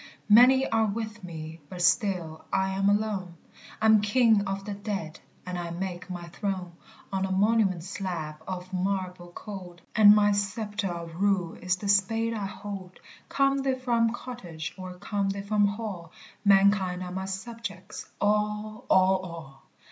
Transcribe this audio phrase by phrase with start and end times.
[0.29, 3.35] "Many are with me, but still I'm alone,
[3.79, 6.71] I'm king of the dead and I make my throne
[7.13, 12.33] On a monument slab of marble cold; And my sceptre of rule is the spade
[12.33, 16.11] I hold: Come they from cottage or come they from hall,
[16.43, 19.65] Mankind are my subjects, all, all, all!